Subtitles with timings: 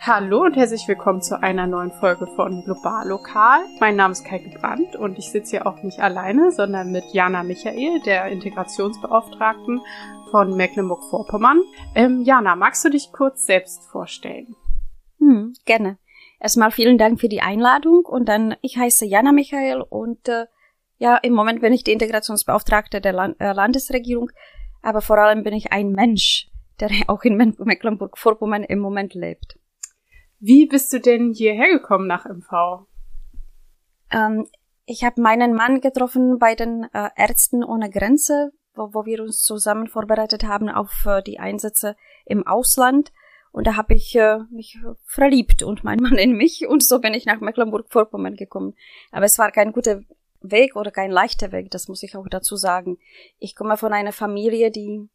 [0.00, 3.64] Hallo und herzlich willkommen zu einer neuen Folge von Global Lokal.
[3.80, 7.42] Mein Name ist Kaike Brandt und ich sitze hier auch nicht alleine, sondern mit Jana
[7.42, 9.80] Michael, der Integrationsbeauftragten
[10.30, 11.62] von Mecklenburg-Vorpommern.
[11.96, 14.54] Ähm, Jana, magst du dich kurz selbst vorstellen?
[15.18, 15.98] Hm, gerne.
[16.38, 20.46] Erstmal vielen Dank für die Einladung und dann, ich heiße Jana Michael und äh,
[20.98, 24.30] ja, im Moment bin ich die Integrationsbeauftragte der Land äh, Landesregierung,
[24.80, 29.58] aber vor allem bin ich ein Mensch, der auch in Mecklenburg-Vorpommern im Moment lebt.
[30.40, 32.86] Wie bist du denn hierher gekommen nach MV?
[34.10, 34.46] Ähm,
[34.86, 39.42] ich habe meinen Mann getroffen bei den äh, Ärzten ohne Grenze, wo, wo wir uns
[39.42, 43.12] zusammen vorbereitet haben auf äh, die Einsätze im Ausland.
[43.50, 47.14] Und da habe ich äh, mich verliebt und mein Mann in mich und so bin
[47.14, 48.74] ich nach Mecklenburg-Vorpommern gekommen.
[49.10, 50.02] Aber es war kein guter
[50.40, 52.98] Weg oder kein leichter Weg, das muss ich auch dazu sagen.
[53.38, 55.08] Ich komme von einer Familie, die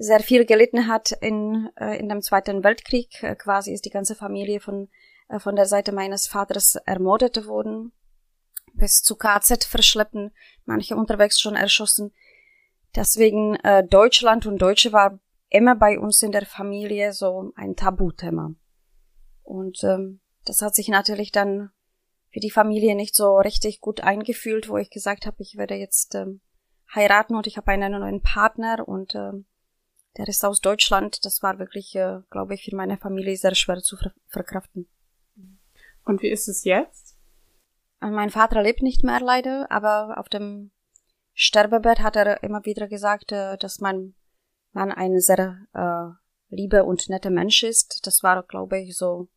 [0.00, 3.22] sehr viel gelitten hat in, äh, in dem Zweiten Weltkrieg.
[3.22, 4.88] Äh, quasi ist die ganze Familie von,
[5.28, 7.92] äh, von der Seite meines Vaters ermordet worden,
[8.72, 10.32] bis zu KZ verschleppen,
[10.64, 12.14] manche unterwegs schon erschossen.
[12.96, 15.20] Deswegen äh, Deutschland und Deutsche war
[15.50, 18.54] immer bei uns in der Familie so ein Tabuthema.
[19.42, 21.72] Und ähm, das hat sich natürlich dann
[22.30, 26.14] für die Familie nicht so richtig gut eingefühlt, wo ich gesagt habe, ich werde jetzt
[26.14, 26.40] ähm,
[26.94, 29.44] heiraten und ich habe einen neuen Partner und ähm,
[30.16, 31.24] der ist aus Deutschland.
[31.24, 34.88] Das war wirklich, äh, glaube ich, für meine Familie sehr schwer zu ver verkraften.
[36.04, 37.16] Und wie ist es jetzt?
[38.00, 40.70] Und mein Vater lebt nicht mehr leider, aber auf dem
[41.34, 44.14] Sterbebett hat er immer wieder gesagt, äh, dass mein
[44.72, 48.06] Mann ein sehr äh, lieber und netter Mensch ist.
[48.06, 49.28] Das war, glaube ich, so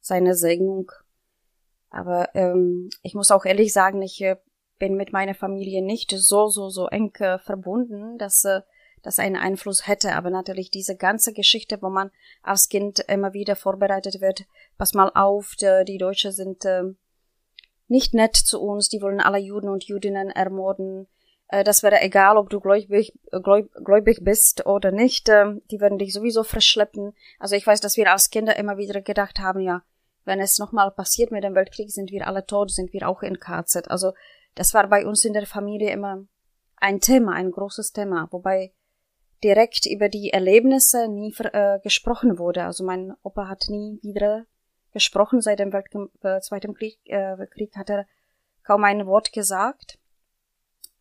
[0.00, 0.90] seine Segnung.
[1.90, 4.36] Aber ähm, ich muss auch ehrlich sagen, ich äh,
[4.78, 8.60] bin mit meiner Familie nicht so, so, so eng äh, verbunden, dass äh,
[9.02, 10.14] das einen Einfluss hätte.
[10.14, 12.10] Aber natürlich diese ganze Geschichte, wo man
[12.42, 14.44] als Kind immer wieder vorbereitet wird,
[14.76, 16.84] pass mal auf, die, Deutschen sind äh,
[17.88, 21.06] nicht nett zu uns, die wollen alle Juden und Judinnen ermorden.
[21.48, 23.12] Äh, das wäre egal, ob du gläubig,
[23.42, 25.28] gläub, gläubig bist oder nicht.
[25.28, 27.14] Äh, die würden dich sowieso verschleppen.
[27.38, 29.82] Also ich weiß, dass wir als Kinder immer wieder gedacht haben, ja,
[30.24, 33.40] wenn es nochmal passiert mit dem Weltkrieg, sind wir alle tot, sind wir auch in
[33.40, 33.90] KZ.
[33.90, 34.12] Also
[34.54, 36.24] das war bei uns in der Familie immer
[36.76, 38.72] ein Thema, ein großes Thema, wobei
[39.42, 42.64] direkt über die Erlebnisse nie äh, gesprochen wurde.
[42.64, 44.46] Also mein Opa hat nie wieder
[44.92, 45.86] gesprochen seit dem Welt
[46.22, 48.06] äh, Zweiten Krieg, äh, Krieg hat er
[48.64, 49.98] kaum ein Wort gesagt.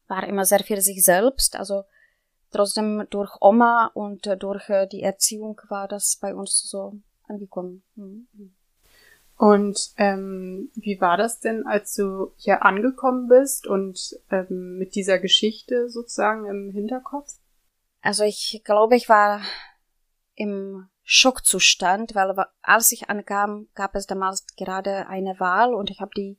[0.07, 1.55] War immer sehr für sich selbst.
[1.55, 1.83] Also
[2.51, 6.93] trotzdem durch Oma und äh, durch äh, die Erziehung war das bei uns so
[7.27, 7.83] angekommen.
[7.95, 8.27] Mhm.
[9.37, 15.19] Und ähm, wie war das denn, als du hier angekommen bist und ähm, mit dieser
[15.19, 17.35] Geschichte sozusagen im Hinterkopf?
[18.07, 19.41] Also ich glaube, ich war
[20.33, 26.11] im Schockzustand, weil als ich ankam, gab es damals gerade eine Wahl und ich habe
[26.15, 26.37] die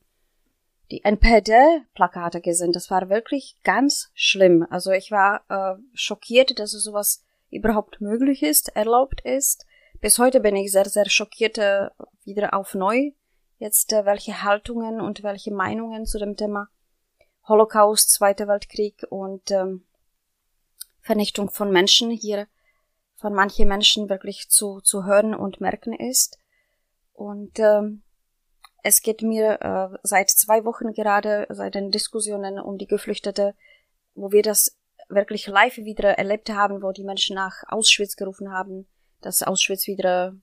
[0.91, 2.73] die NPD-Plakate gesehen.
[2.73, 4.67] Das war wirklich ganz schlimm.
[4.71, 9.67] Also ich war äh, schockiert, dass sowas überhaupt möglich ist, erlaubt ist.
[10.01, 11.91] Bis heute bin ich sehr, sehr schockiert äh,
[12.25, 13.11] wieder auf neu.
[13.59, 16.69] Jetzt äh, welche Haltungen und welche Meinungen zu dem Thema
[17.47, 19.84] Holocaust, Zweiter Weltkrieg und ähm,
[21.09, 22.49] Vernichtung von Menschen hier
[23.17, 26.39] von manchen Menschen wirklich zu, zu hören und merken ist.
[27.15, 28.03] Und ähm,
[28.83, 33.55] es geht mir äh, seit zwei Wochen gerade, seit den Diskussionen um die Geflüchtete,
[34.15, 34.77] wo wir das
[35.09, 38.87] wirklich live wieder erlebt haben, wo die Menschen nach Auschwitz gerufen haben,
[39.23, 40.35] dass Auschwitz wieder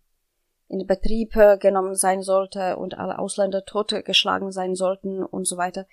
[0.67, 5.85] in Betrieb äh, genommen sein sollte und alle Ausländer totgeschlagen sein sollten und so weiter.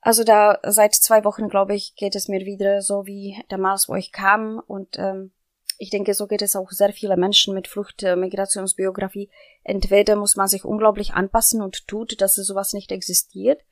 [0.00, 3.94] Also da seit zwei Wochen, glaube ich, geht es mir wieder so wie damals, wo
[3.94, 4.62] ich kam.
[4.66, 5.32] Und ähm,
[5.78, 9.30] ich denke, so geht es auch sehr viele Menschen mit Flucht, äh.
[9.62, 13.62] Entweder muss man sich unglaublich anpassen und tut, dass sowas nicht existiert,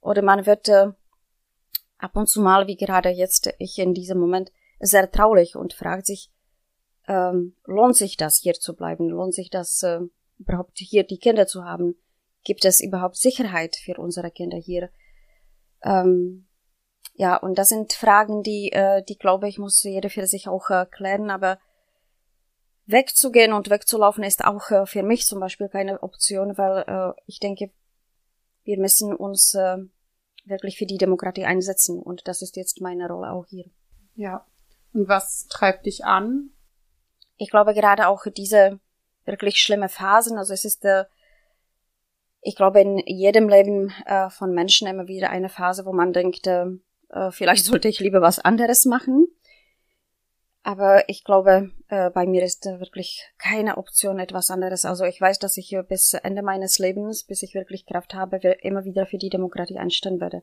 [0.00, 0.92] oder man wird äh,
[1.98, 6.06] ab und zu mal, wie gerade jetzt ich in diesem Moment, sehr traurig und fragt
[6.06, 6.30] sich,
[7.06, 9.08] ähm, lohnt sich das hier zu bleiben?
[9.08, 10.00] Lohnt sich das äh,
[10.38, 11.96] überhaupt hier die Kinder zu haben?
[12.44, 14.90] Gibt es überhaupt Sicherheit für unsere Kinder hier?
[15.82, 16.46] Ähm,
[17.14, 20.70] ja, und das sind Fragen, die, äh, die glaube ich, muss jeder für sich auch
[20.70, 21.58] äh, klären, aber
[22.86, 27.38] wegzugehen und wegzulaufen ist auch äh, für mich zum Beispiel keine Option, weil äh, ich
[27.38, 27.70] denke,
[28.64, 29.76] wir müssen uns äh,
[30.44, 33.66] wirklich für die Demokratie einsetzen und das ist jetzt meine Rolle auch hier.
[34.14, 34.46] Ja.
[34.92, 36.50] Und was treibt dich an?
[37.36, 38.80] Ich glaube gerade auch diese
[39.24, 41.04] wirklich schlimme Phasen, also es ist äh,
[42.42, 46.46] ich glaube, in jedem Leben äh, von Menschen immer wieder eine Phase, wo man denkt,
[46.46, 46.66] äh,
[47.10, 49.26] äh, vielleicht sollte ich lieber was anderes machen.
[50.62, 54.84] Aber ich glaube, äh, bei mir ist wirklich keine Option etwas anderes.
[54.84, 58.84] Also ich weiß, dass ich bis Ende meines Lebens, bis ich wirklich Kraft habe, immer
[58.84, 60.42] wieder für die Demokratie einstehen werde.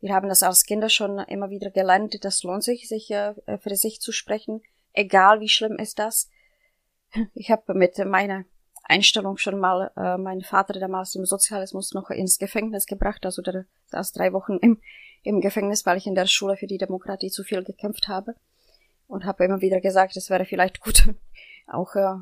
[0.00, 2.24] Wir haben das als Kinder schon immer wieder gelernt.
[2.24, 4.62] Das lohnt sich, sich äh, für sich zu sprechen,
[4.92, 6.28] egal wie schlimm ist das.
[7.34, 8.44] Ich habe mit meiner
[8.92, 13.64] Einstellung schon mal äh, meinen Vater damals im Sozialismus noch ins Gefängnis gebracht, also der
[13.86, 14.80] saß drei Wochen im,
[15.22, 18.34] im Gefängnis, weil ich in der Schule für die Demokratie zu viel gekämpft habe
[19.06, 21.14] und habe immer wieder gesagt, es wäre vielleicht gut,
[21.66, 22.14] auch äh,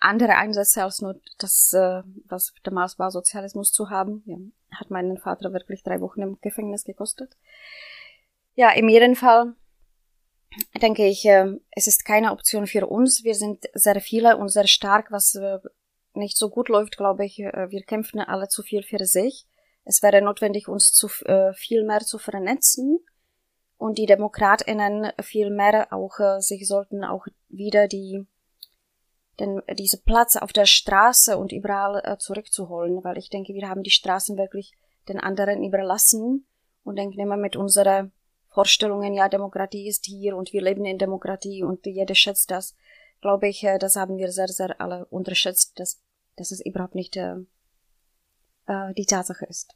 [0.00, 4.22] andere Einsätze als nur das, äh, was damals war, Sozialismus zu haben.
[4.26, 4.36] Ja,
[4.78, 7.36] hat meinen Vater wirklich drei Wochen im Gefängnis gekostet.
[8.54, 9.54] Ja, in jedem Fall
[10.80, 13.24] denke ich, äh, es ist keine Option für uns.
[13.24, 15.58] Wir sind sehr viele und sehr stark, was äh,
[16.14, 17.40] nicht so gut läuft, glaube ich.
[17.40, 19.46] Äh, wir kämpfen alle zu viel für sich.
[19.84, 23.00] Es wäre notwendig, uns zu viel mehr zu vernetzen
[23.78, 28.24] und die DemokratInnen viel mehr auch sich sollten auch wieder die
[29.40, 33.90] den, diese Platz auf der Straße und überall zurückzuholen, weil ich denke, wir haben die
[33.90, 34.72] Straßen wirklich
[35.08, 36.46] den anderen überlassen
[36.84, 38.10] und denken immer mit unserer
[38.48, 42.76] Vorstellungen, ja, Demokratie ist hier und wir leben in Demokratie und jeder schätzt das,
[43.22, 46.02] glaube ich, äh, das haben wir sehr, sehr alle unterschätzt, dass,
[46.36, 47.36] dass es überhaupt nicht äh,
[48.66, 49.74] äh, die Tatsache ist.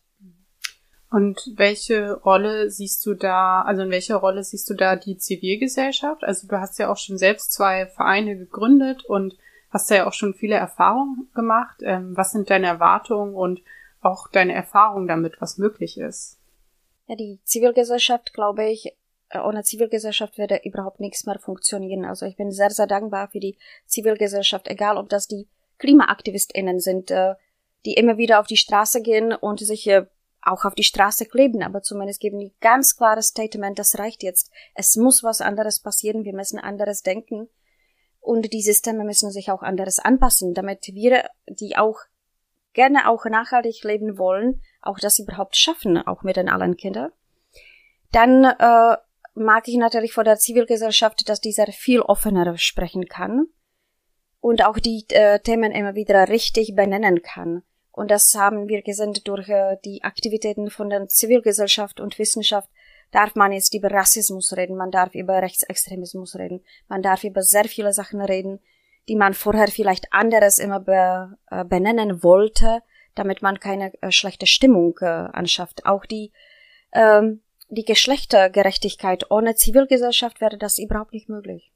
[1.11, 6.25] Und welche Rolle siehst du da, also in welcher Rolle siehst du da die Zivilgesellschaft?
[6.25, 9.39] Also du hast ja auch schon selbst zwei Vereine gegründet und
[9.71, 11.77] hast ja auch schon viele Erfahrungen gemacht.
[11.83, 13.63] Ähm, was sind deine Erwartungen und
[14.01, 16.39] auch deine Erfahrungen damit, was möglich ist?
[17.07, 18.93] Ja, die Zivilgesellschaft, glaube ich,
[19.35, 22.05] ohne Zivilgesellschaft würde überhaupt nichts mehr funktionieren.
[22.05, 27.11] Also ich bin sehr, sehr dankbar für die Zivilgesellschaft, egal ob das die KlimaaktivistInnen sind,
[27.11, 27.35] äh,
[27.85, 30.07] die immer wieder auf die Straße gehen und sich äh,
[30.43, 34.51] auch auf die Straße kleben, aber zumindest geben die ganz klares Statement, das reicht jetzt.
[34.75, 37.49] Es muss was anderes passieren, wir müssen anderes denken
[38.21, 41.99] und die Systeme müssen sich auch anderes anpassen, damit wir, die auch
[42.75, 47.11] gerne auch nachhaltig leben wollen, auch das überhaupt schaffen, auch mit den allen Kindern.
[48.13, 48.97] Dann äh,
[49.37, 53.47] mag ich natürlich vor der Zivilgesellschaft, dass dieser viel offener sprechen kann
[54.41, 57.63] und auch die äh, Themen immer wieder richtig benennen kann.
[57.93, 62.69] Und das haben wir gesehen durch äh, die Aktivitäten von der Zivilgesellschaft und Wissenschaft.
[63.13, 67.65] Darf man jetzt über Rassismus reden, man darf über Rechtsextremismus reden, man darf über sehr
[67.65, 68.61] viele Sachen reden,
[69.09, 72.83] die man vorher vielleicht anderes immer be, äh, benennen wollte,
[73.15, 75.87] damit man keine äh, schlechte Stimmung äh, anschafft.
[75.87, 76.33] Auch die,
[76.93, 81.73] ähm, die Geschlechtergerechtigkeit ohne Zivilgesellschaft wäre das überhaupt nicht möglich.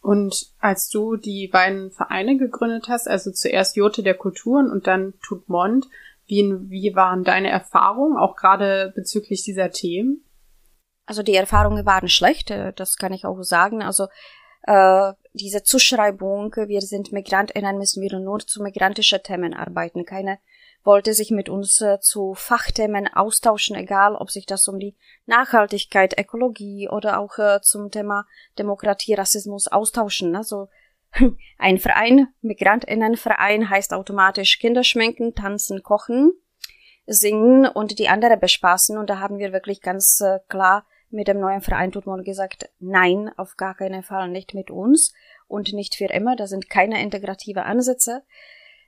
[0.00, 5.14] Und als du die beiden Vereine gegründet hast, also zuerst Jote der Kulturen und dann
[5.22, 5.86] Tutmond,
[6.26, 10.24] wie, wie waren deine Erfahrungen, auch gerade bezüglich dieser Themen?
[11.06, 13.82] Also die Erfahrungen waren schlecht, äh, das kann ich auch sagen.
[13.82, 14.08] Also
[14.62, 20.04] äh, diese Zuschreibung, wir sind MigrantInnen, müssen wir nur zu migrantischen Themen arbeiten.
[20.04, 20.38] Keine
[20.84, 24.96] wollte sich mit uns äh, zu Fachthemen austauschen, egal ob sich das um die
[25.26, 28.26] Nachhaltigkeit, Ökologie oder auch äh, zum Thema
[28.58, 30.34] Demokratie, Rassismus austauschen.
[30.34, 30.68] Also
[31.58, 36.32] ein Verein, MigrantInnenverein heißt automatisch Kinderschminken, tanzen, kochen,
[37.06, 38.98] singen und die andere bespaßen.
[38.98, 43.30] Und da haben wir wirklich ganz äh, klar mit dem neuen Verein Tutmol gesagt, nein,
[43.36, 45.12] auf gar keinen Fall nicht mit uns
[45.46, 46.36] und nicht für immer.
[46.36, 48.22] Da sind keine integrative Ansätze.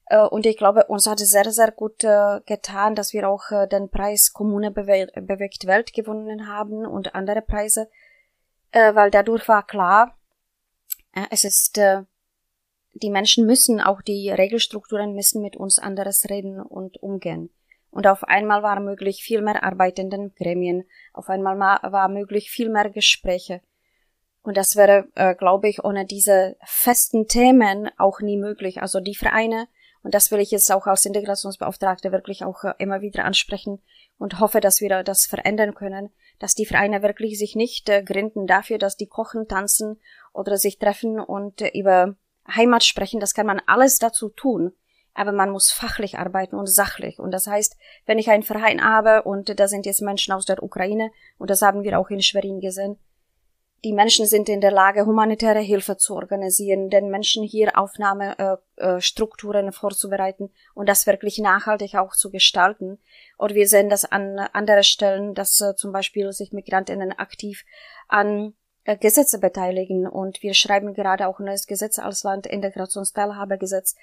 [0.07, 3.51] Äh, und ich glaube, uns hat es sehr, sehr gut äh, getan, dass wir auch
[3.51, 7.89] äh, den Preis Kommune bewegt Welt gewonnen haben und andere Preise,
[8.73, 10.19] weil dadurch war klar,
[11.31, 11.79] es ist,
[12.95, 17.51] die Menschen müssen, auch die Regelstrukturen müssen mit uns anderes reden und umgehen
[17.93, 22.51] und auf einmal war möglich viel mehr Arbeit in den Gremien, auf einmal war möglich
[22.51, 23.61] viel mehr Gespräche.
[24.43, 25.07] Und das wäre,
[25.39, 28.83] glaube ich, ohne diese festen Themen auch nie möglich.
[28.83, 29.69] Also die Vereine,
[30.05, 33.83] und das will ich jetzt auch als Integrationsbeauftragte wirklich auch äh, immer wieder ansprechen
[34.19, 38.47] und hoffe, dass wir das verändern können, dass die Vereine wirklich sich nicht äh, gründen
[38.47, 39.99] dafür, dass die kochen, tanzen
[40.33, 42.15] oder sich treffen und äh, über
[42.47, 43.19] Heimat sprechen.
[43.19, 44.75] Das kann man alles dazu tun
[45.15, 47.21] aber man muss fachlich arbeiten und sachlich.
[47.21, 50.63] Und das heißt, wenn ich einen Verein habe und da sind jetzt Menschen aus der
[50.63, 52.99] Ukraine, und das haben wir auch in Schwerin gesehen,
[53.85, 59.69] die Menschen sind in der Lage, humanitäre Hilfe zu organisieren, den Menschen hier Aufnahmestrukturen äh,
[59.69, 62.99] äh, vorzubereiten und das wirklich nachhaltig auch zu gestalten.
[63.39, 67.65] Oder wir sehen das an anderen Stellen, dass äh, zum Beispiel sich Migrantinnen aktiv
[68.09, 68.55] an
[69.01, 73.95] Gesetze beteiligen und wir schreiben gerade auch ein neues Gesetz als Land, Integrationsteilhabegesetz,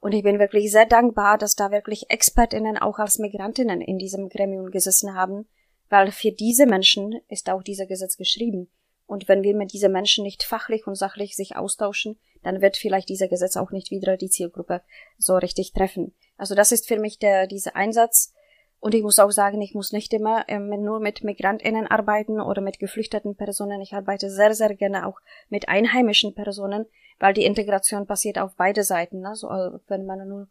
[0.00, 4.28] und ich bin wirklich sehr dankbar, dass da wirklich Expertinnen auch als Migrantinnen in diesem
[4.28, 5.48] Gremium gesessen haben,
[5.88, 8.70] weil für diese Menschen ist auch dieser Gesetz geschrieben.
[9.08, 13.08] Und wenn wir mit diesen Menschen nicht fachlich und sachlich sich austauschen, dann wird vielleicht
[13.08, 14.82] dieser Gesetz auch nicht wieder die Zielgruppe
[15.16, 16.14] so richtig treffen.
[16.36, 18.34] Also das ist für mich der, dieser Einsatz.
[18.80, 22.60] Und ich muss auch sagen, ich muss nicht immer ähm, nur mit MigrantInnen arbeiten oder
[22.60, 23.80] mit geflüchteten Personen.
[23.80, 26.84] Ich arbeite sehr, sehr gerne auch mit einheimischen Personen,
[27.18, 29.20] weil die Integration passiert auf beide Seiten.
[29.20, 29.34] Ne?
[29.34, 30.48] So, also wenn man nur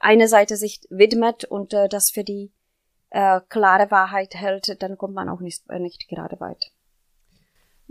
[0.00, 2.50] eine Seite sich widmet und äh, das für die
[3.10, 6.72] äh, klare Wahrheit hält, dann kommt man auch nicht, äh, nicht gerade weit.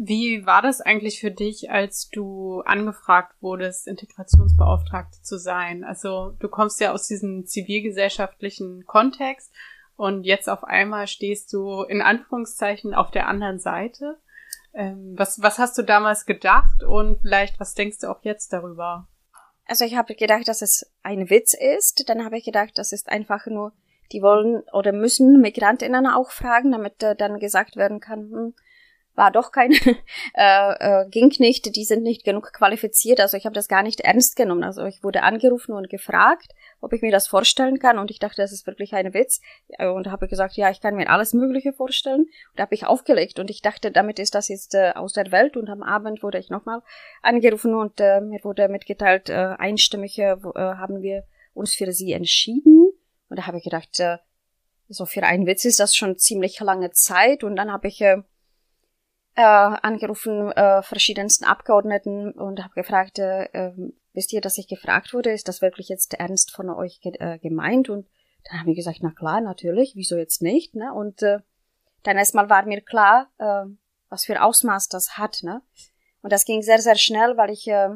[0.02, 5.84] Wie war das eigentlich für dich, als du angefragt wurdest, Integrationsbeauftragte zu sein?
[5.84, 9.54] Also du kommst ja aus diesem zivilgesellschaftlichen Kontext
[9.98, 14.18] und jetzt auf einmal stehst du in Anführungszeichen auf der anderen Seite.
[14.74, 19.10] Ähm, was, was hast du damals gedacht und vielleicht was denkst du auch jetzt darüber?
[19.66, 22.08] Also ich habe gedacht, dass es ein Witz ist.
[22.08, 23.74] Dann habe ich gedacht, das ist einfach nur,
[24.14, 28.54] die wollen oder müssen Migrantinnen auch fragen, damit äh, dann gesagt werden kann, hm,
[29.20, 29.72] war doch kein,
[30.34, 33.20] äh, äh, ging nicht, die sind nicht genug qualifiziert.
[33.20, 34.64] Also ich habe das gar nicht ernst genommen.
[34.64, 38.00] Also ich wurde angerufen und gefragt, ob ich mir das vorstellen kann.
[38.00, 39.42] Und ich dachte, das ist wirklich ein Witz.
[39.78, 42.28] Und habe gesagt, ja, ich kann mir alles Mögliche vorstellen.
[42.54, 43.40] Und habe ich aufgelegt.
[43.40, 45.58] Und ich dachte, damit ist das jetzt äh, aus der Welt.
[45.58, 46.82] Und am Abend wurde ich nochmal
[47.22, 52.90] angerufen und äh, mir wurde mitgeteilt, äh, einstimmig äh, haben wir uns für sie entschieden.
[53.28, 54.18] Und da habe ich gedacht, äh,
[54.88, 57.44] so für einen Witz ist das schon ziemlich lange Zeit.
[57.44, 58.24] Und dann habe ich äh,
[59.40, 65.14] äh, angerufen, äh, verschiedensten Abgeordneten und habe gefragt, äh, ähm, wisst ihr, dass ich gefragt
[65.14, 67.88] wurde, ist das wirklich jetzt ernst von euch ge äh, gemeint?
[67.88, 68.06] Und
[68.44, 70.76] dann haben wir gesagt, na klar, natürlich, wieso jetzt nicht?
[70.76, 70.94] Ne?
[70.94, 71.40] Und äh,
[72.04, 73.64] dann erstmal war mir klar, äh,
[74.10, 75.40] was für Ausmaß das hat.
[75.42, 75.62] Ne?
[76.22, 77.92] Und das ging sehr, sehr schnell, weil ich äh,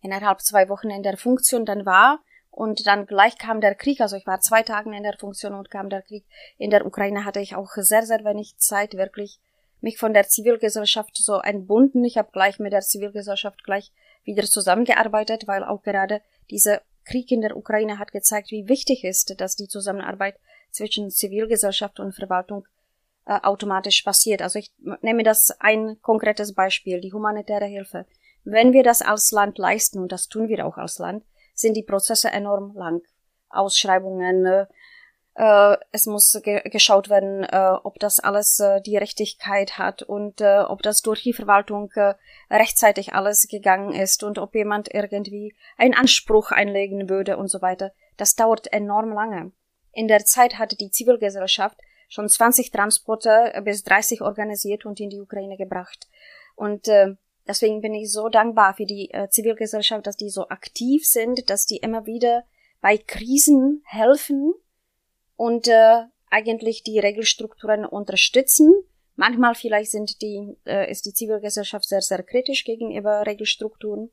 [0.00, 4.16] innerhalb zwei Wochen in der Funktion dann war und dann gleich kam der Krieg, also
[4.16, 6.24] ich war zwei Tage in der Funktion und kam der Krieg.
[6.56, 9.40] In der Ukraine hatte ich auch sehr, sehr wenig Zeit, wirklich
[9.80, 12.04] mich von der Zivilgesellschaft so entbunden.
[12.04, 13.92] Ich habe gleich mit der Zivilgesellschaft gleich
[14.24, 16.20] wieder zusammengearbeitet, weil auch gerade
[16.50, 20.36] dieser Krieg in der Ukraine hat gezeigt, wie wichtig ist, dass die Zusammenarbeit
[20.70, 22.66] zwischen Zivilgesellschaft und Verwaltung
[23.26, 24.42] äh, automatisch passiert.
[24.42, 28.06] Also ich nehme das ein konkretes Beispiel, die humanitäre Hilfe.
[28.44, 31.82] Wenn wir das als Land leisten, und das tun wir auch als Land, sind die
[31.82, 33.02] Prozesse enorm lang.
[33.50, 34.66] Ausschreibungen,
[35.38, 40.40] äh, es muss ge geschaut werden, äh, ob das alles äh, die Rechtigkeit hat und
[40.40, 42.14] äh, ob das durch die Verwaltung äh,
[42.50, 47.92] rechtzeitig alles gegangen ist und ob jemand irgendwie einen Anspruch einlegen würde und so weiter.
[48.16, 49.52] Das dauert enorm lange.
[49.92, 51.78] In der Zeit hatte die Zivilgesellschaft
[52.08, 56.08] schon 20 Transporte bis 30 organisiert und in die Ukraine gebracht.
[56.56, 57.14] Und äh,
[57.46, 61.76] deswegen bin ich so dankbar für die Zivilgesellschaft, dass die so aktiv sind, dass die
[61.76, 62.42] immer wieder
[62.80, 64.54] bei Krisen helfen
[65.38, 68.74] und äh, eigentlich die Regelstrukturen unterstützen.
[69.14, 74.10] Manchmal vielleicht sind die, äh, ist die Zivilgesellschaft sehr, sehr kritisch gegenüber Regelstrukturen.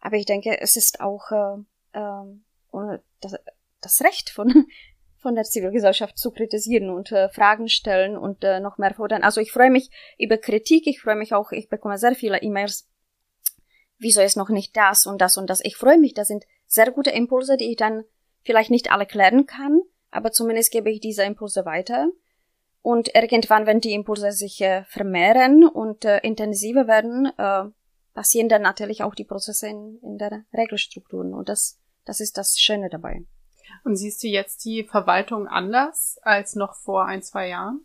[0.00, 3.34] Aber ich denke, es ist auch äh, äh, das,
[3.80, 4.66] das Recht von,
[5.16, 9.24] von der Zivilgesellschaft zu kritisieren und äh, Fragen stellen und äh, noch mehr fordern.
[9.24, 12.88] Also ich freue mich über Kritik, ich freue mich auch, ich bekomme sehr viele E-Mails.
[13.98, 15.60] Wieso ist noch nicht das und das und das?
[15.64, 18.04] Ich freue mich, das sind sehr gute Impulse, die ich dann
[18.44, 19.82] vielleicht nicht alle klären kann,
[20.16, 22.08] aber zumindest gebe ich diese Impulse weiter.
[22.82, 27.64] Und irgendwann, wenn die Impulse sich äh, vermehren und äh, intensiver werden, äh,
[28.14, 31.34] passieren dann natürlich auch die Prozesse in, in der Regelstrukturen.
[31.34, 33.24] Und das, das ist das Schöne dabei.
[33.84, 37.84] Und siehst du jetzt die Verwaltung anders als noch vor ein, zwei Jahren?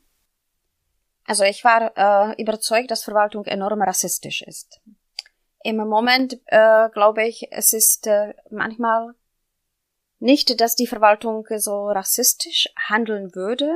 [1.25, 4.81] Also ich war äh, überzeugt, dass Verwaltung enorm rassistisch ist.
[5.63, 9.13] Im Moment äh, glaube ich, es ist äh, manchmal
[10.21, 13.75] nicht, dass die Verwaltung so rassistisch handeln würde,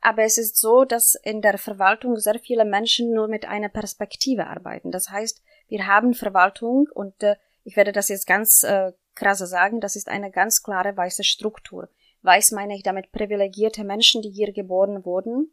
[0.00, 4.46] aber es ist so, dass in der Verwaltung sehr viele Menschen nur mit einer Perspektive
[4.46, 4.90] arbeiten.
[4.90, 9.80] Das heißt, wir haben Verwaltung und äh, ich werde das jetzt ganz äh, krasse sagen,
[9.80, 11.88] das ist eine ganz klare weiße Struktur.
[12.22, 15.52] Weiß meine ich damit privilegierte Menschen, die hier geboren wurden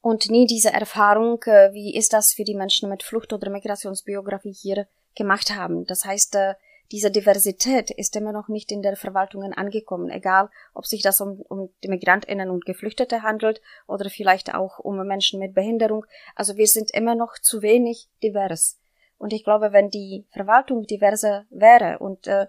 [0.00, 4.52] und nie diese Erfahrung, äh, wie ist das für die Menschen mit Flucht- oder Migrationsbiografie
[4.52, 5.84] hier gemacht haben.
[5.86, 6.54] Das heißt, äh,
[6.90, 11.40] diese Diversität ist immer noch nicht in der Verwaltungen angekommen, egal ob sich das um,
[11.42, 16.06] um die Migrantinnen und Geflüchtete handelt oder vielleicht auch um Menschen mit Behinderung.
[16.34, 18.78] Also wir sind immer noch zu wenig divers.
[19.18, 22.46] Und ich glaube, wenn die Verwaltung diverser wäre und äh,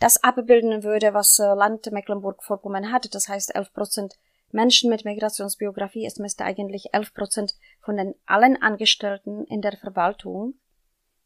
[0.00, 4.18] das abbilden würde, was äh, Land Mecklenburg-Vorpommern hat, das heißt 11 Prozent
[4.50, 10.54] Menschen mit Migrationsbiografie, es müsste eigentlich 11 Prozent von den allen Angestellten in der Verwaltung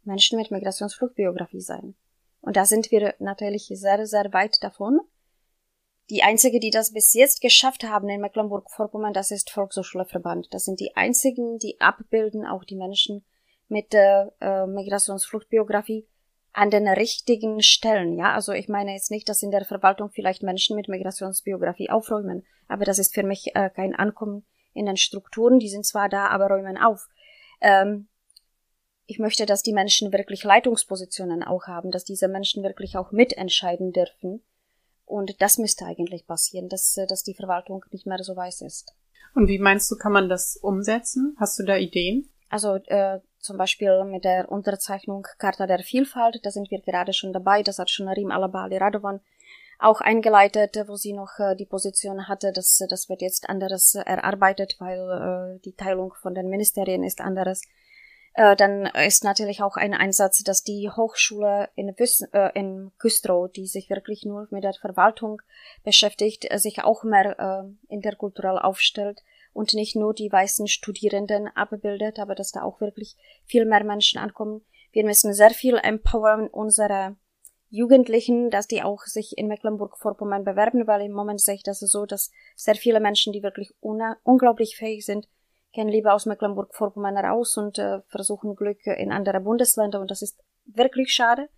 [0.02, 1.94] Menschen mit Migrationsfluchtbiografie sein.
[2.44, 5.00] Und da sind wir natürlich sehr, sehr weit davon.
[6.10, 10.52] die einzige, die das bis jetzt geschafft haben in Mecklenburg-Vorpommern, das ist Volkshochschulverband.
[10.52, 13.24] Das sind die einzigen, die abbilden auch die Menschen
[13.68, 16.06] mit äh, äh, Migrationsfluchtbiografie
[16.52, 18.18] an den richtigen Stellen.
[18.18, 22.44] Ja, also ich meine jetzt nicht, dass in der Verwaltung vielleicht Menschen mit Migrationsbiografie aufräumen,
[22.68, 25.58] aber das ist für mich äh, kein Ankommen in den Strukturen.
[25.58, 27.08] Die sind zwar da, aber räumen auf.
[27.62, 28.08] Ähm,
[29.06, 33.92] ich möchte, dass die Menschen wirklich Leitungspositionen auch haben, dass diese Menschen wirklich auch mitentscheiden
[33.92, 34.42] dürfen
[35.04, 38.94] und das müsste eigentlich passieren, dass, äh, dass die Verwaltung nicht mehr so weiß ist.
[39.34, 41.36] Und wie meinst du, kann man das umsetzen?
[41.38, 42.30] Hast du da Ideen?
[42.48, 47.32] Also äh, zum Beispiel mit der Unterzeichnung Charta der Vielfalt, da sind wir gerade schon
[47.32, 49.20] dabei, das hat schon Rim Alabali Radovan
[49.80, 54.76] auch eingeleitet, wo sie noch äh, die Position hatte, dass das wird jetzt anderes erarbeitet,
[54.78, 57.62] weil äh, die Teilung von den Ministerien ist anderes.
[58.34, 63.50] Äh, dann ist natürlich auch ein Einsatz, dass die Hochschule in, Wüs äh, in Güstrow,
[63.50, 65.40] die sich wirklich nur mit der Verwaltung
[65.84, 69.22] beschäftigt, äh, sich auch mehr äh, interkulturell aufstellt
[69.52, 74.18] und nicht nur die weißen Studierenden abbildet, aber dass da auch wirklich viel mehr Menschen
[74.18, 74.62] ankommen.
[74.90, 77.16] Wir müssen sehr viel empowern unsere
[77.70, 82.04] Jugendlichen, dass die auch sich in Mecklenburg-Vorpommern bewerben, weil im Moment sehe ich das so,
[82.04, 85.28] dass sehr viele Menschen, die wirklich unglaublich fähig sind,
[85.74, 90.42] gehen lieber aus Mecklenburg-Vorpommern raus und äh, versuchen Glück in andere Bundesländer und das ist
[90.64, 91.48] wirklich schade.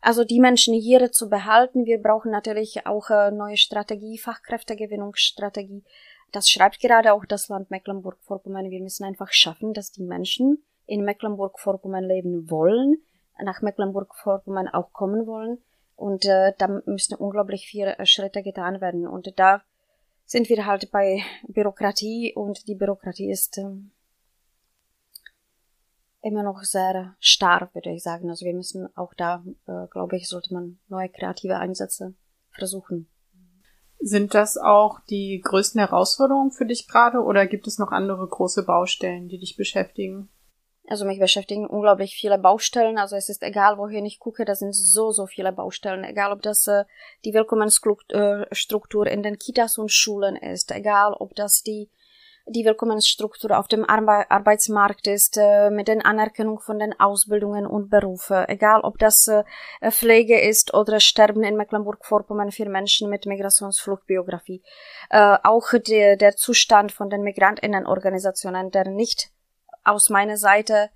[0.00, 5.84] Also die Menschen hier zu behalten, wir brauchen natürlich auch äh, neue Strategie, Fachkräftegewinnungsstrategie.
[6.32, 8.70] Das schreibt gerade auch das Land Mecklenburg-Vorpommern.
[8.70, 13.02] Wir müssen einfach schaffen, dass die Menschen in Mecklenburg-Vorpommern leben wollen,
[13.42, 15.58] nach Mecklenburg-Vorpommern auch kommen wollen.
[15.96, 19.06] Und äh, da müssen unglaublich viele äh, Schritte getan werden.
[19.06, 19.62] Und da
[20.30, 23.90] sind wir halt bei Bürokratie und die Bürokratie ist ähm,
[26.22, 28.30] immer noch sehr starr, würde ich sagen.
[28.30, 32.14] Also wir müssen auch da, äh, glaube ich, sollte man neue kreative Einsätze
[32.52, 33.08] versuchen.
[33.98, 38.64] Sind das auch die größten Herausforderungen für dich gerade oder gibt es noch andere große
[38.64, 40.28] Baustellen, die dich beschäftigen?
[40.90, 42.98] Also mich beschäftigen unglaublich viele Baustellen.
[42.98, 46.02] Also es ist egal, wohin ich gucke, da sind so, so viele Baustellen.
[46.02, 46.84] Egal, ob das äh,
[47.24, 50.72] die Willkommensstruktur in den Kitas und Schulen ist.
[50.72, 51.90] Egal, ob das die
[52.46, 57.90] die Willkommensstruktur auf dem Arbe Arbeitsmarkt ist, äh, mit der Anerkennung von den Ausbildungen und
[57.90, 58.46] Berufe.
[58.48, 59.44] Egal, ob das äh,
[59.90, 64.62] Pflege ist oder Sterben in Mecklenburg-Vorpommern für Menschen mit Migrationsfluchtbiografie.
[65.10, 69.30] Äh, auch die, der Zustand von den Migrantinnenorganisationen, der nicht
[69.90, 70.90] aus meiner Seite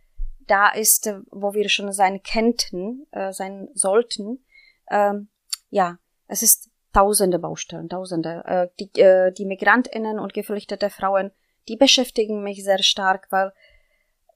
[0.47, 4.45] da ist, wo wir schon sein könnten, äh, sein sollten.
[4.91, 5.29] Ähm,
[5.71, 8.43] ja, es ist tausende Baustellen, tausende.
[8.47, 11.33] Äh, die, äh, die Migrantinnen und geflüchtete Frauen,
[11.69, 13.53] die beschäftigen mich sehr stark, weil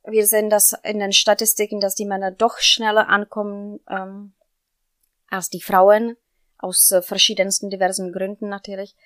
[0.05, 4.33] wir sehen das in den Statistiken, dass die Männer doch schneller ankommen ähm,
[5.29, 6.17] als die Frauen,
[6.57, 8.97] aus äh, verschiedensten diversen Gründen natürlich.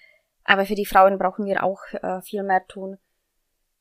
[0.44, 2.98] Aber für die Frauen brauchen wir auch äh, viel mehr tun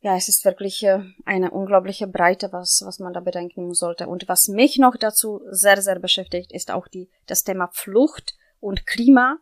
[0.01, 4.07] ja, es ist wirklich äh, eine unglaubliche Breite, was, was man da bedenken sollte.
[4.07, 8.87] Und was mich noch dazu sehr, sehr beschäftigt, ist auch die, das Thema Flucht und
[8.87, 9.37] Klima,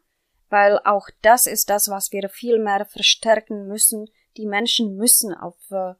[0.49, 4.09] weil auch das ist das, was wir viel mehr verstärken müssen.
[4.35, 5.93] Die Menschen müssen auf, äh,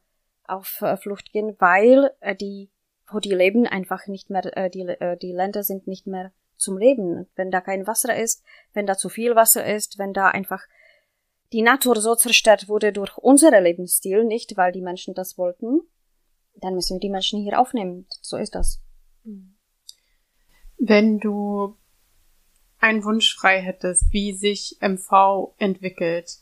[0.44, 2.70] auf äh, Flucht gehen, weil die,
[3.10, 7.28] wo die leben, einfach nicht mehr, die, die Länder sind nicht mehr zum Leben.
[7.34, 10.62] Wenn da kein Wasser ist, wenn da zu viel Wasser ist, wenn da einfach
[11.52, 15.80] die Natur so zerstört wurde durch unseren Lebensstil, nicht weil die Menschen das wollten,
[16.54, 18.06] dann müssen wir die Menschen hier aufnehmen.
[18.20, 18.80] So ist das.
[20.78, 21.76] Wenn du
[22.78, 26.38] einen Wunsch frei hättest, wie sich MV entwickelt,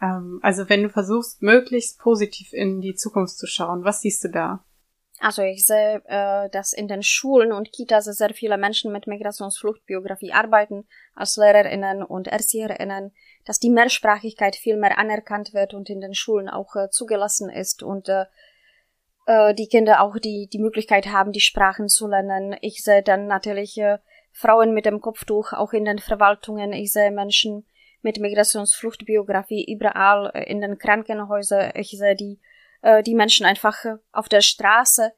[0.00, 4.28] ähm, also wenn du versuchst, möglichst positiv in die Zukunft zu schauen, was siehst du
[4.28, 4.64] da?
[5.22, 10.32] Also ich sehe, äh, dass in den Schulen und Kitas sehr viele Menschen mit Migrationsfluchtbiografie
[10.32, 13.12] arbeiten, als Lehrerinnen und Erzieherinnen,
[13.44, 17.82] dass die Mehrsprachigkeit viel mehr anerkannt wird und in den Schulen auch äh, zugelassen ist
[17.82, 18.24] und äh,
[19.26, 22.56] äh, die Kinder auch die, die Möglichkeit haben, die Sprachen zu lernen.
[22.62, 23.98] Ich sehe dann natürlich äh,
[24.32, 26.72] Frauen mit dem Kopftuch auch in den Verwaltungen.
[26.72, 27.66] Ich sehe Menschen
[28.00, 31.72] mit Migrationsfluchtbiografie überall äh, in den Krankenhäusern.
[31.74, 32.40] Ich sehe die
[32.82, 35.12] äh, die Menschen einfach äh, auf der Straße.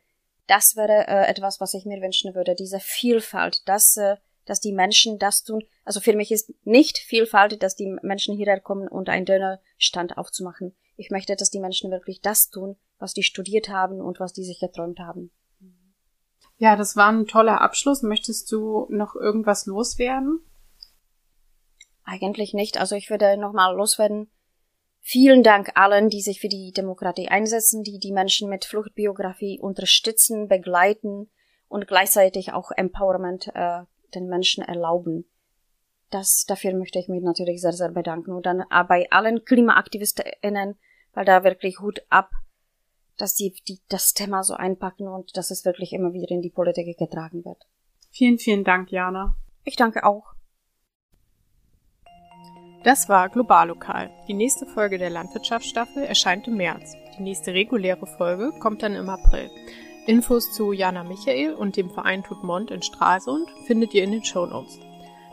[0.47, 2.55] Das wäre äh, etwas, was ich mir wünschen würde.
[2.55, 5.65] Diese Vielfalt, dass, äh, dass die Menschen das tun.
[5.85, 10.75] Also für mich ist nicht Vielfalt, dass die Menschen hierher kommen und einen Dönerstand aufzumachen.
[10.97, 14.45] Ich möchte, dass die Menschen wirklich das tun, was die studiert haben und was die
[14.45, 15.31] sich geträumt haben.
[16.59, 18.03] Ja, das war ein toller Abschluss.
[18.03, 20.41] Möchtest du noch irgendwas loswerden?
[22.05, 22.79] Eigentlich nicht.
[22.79, 24.31] Also ich würde nochmal loswerden,
[25.05, 30.47] Vielen Dank allen, die sich für die Demokratie einsetzen, die die Menschen mit Fluchtbiografie unterstützen,
[30.47, 31.29] begleiten
[31.69, 33.83] und gleichzeitig auch Empowerment äh,
[34.15, 35.25] den Menschen erlauben.
[36.11, 38.33] das, dafür möchte ich mich natürlich sehr, sehr bedanken.
[38.33, 40.77] Und dann bei allen KlimaaktivistInnen,
[41.15, 42.31] weil da wirklich Hut ab,
[43.17, 46.51] dass die, die das Thema so einpacken und dass es wirklich immer wieder in die
[46.51, 47.67] Politik getragen wird.
[48.11, 49.37] Vielen, vielen Dank, Jana.
[49.65, 50.32] Ich danke auch.
[52.85, 54.11] Das war Globallokal.
[54.27, 56.97] Die nächste Folge der Landwirtschaftsstaffel erscheint im März.
[57.17, 59.51] Die nächste reguläre Folge kommt dann im April.
[60.07, 64.81] Infos zu Jana Michael und dem Verein Tutmont in Stralsund findet ihr in den Shownotes.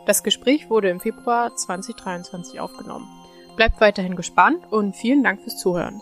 [0.06, 3.08] Das Gespräch wurde im Februar 2023 aufgenommen.
[3.56, 6.00] Bleibt weiterhin gespannt und vielen Dank fürs Zuhören.